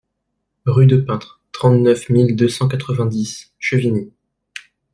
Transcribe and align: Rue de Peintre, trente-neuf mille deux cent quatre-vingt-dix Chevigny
Rue 0.65 0.87
de 0.87 0.97
Peintre, 0.97 1.43
trente-neuf 1.51 2.09
mille 2.09 2.35
deux 2.35 2.49
cent 2.49 2.67
quatre-vingt-dix 2.67 3.53
Chevigny 3.59 4.11